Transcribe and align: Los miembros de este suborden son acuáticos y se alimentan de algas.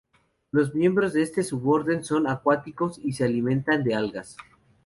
Los 0.49 0.73
miembros 0.73 1.13
de 1.13 1.21
este 1.21 1.43
suborden 1.43 2.03
son 2.03 2.25
acuáticos 2.25 2.97
y 3.03 3.13
se 3.13 3.23
alimentan 3.25 3.83
de 3.83 3.93
algas. 3.93 4.35